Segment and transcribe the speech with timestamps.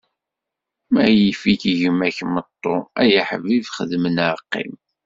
[0.93, 4.73] Ma yif-ik gma-k meṭṭu, ay aḥbib xdem neɣ qqim.